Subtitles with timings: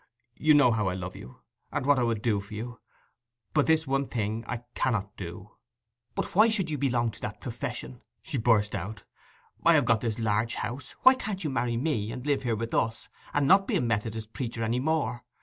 [0.37, 1.41] You know how I love you,
[1.71, 2.79] and what I would do for you;
[3.53, 5.51] but this one thing I cannot do.'
[6.15, 9.03] 'But why should you belong to that profession?' she burst out.
[9.63, 12.73] 'I have got this large house; why can't you marry me, and live here with
[12.73, 15.23] us, and not be a Methodist preacher any more?